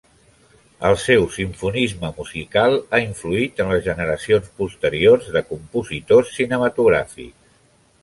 El 0.87 0.95
seu 1.01 1.27
simfonisme 1.35 2.09
musical 2.15 2.79
ha 2.79 3.01
influït 3.05 3.63
en 3.67 3.71
les 3.75 3.85
generacions 3.91 4.51
posteriors 4.63 5.31
de 5.37 5.47
compositors 5.55 6.37
cinematogràfics. 6.43 7.59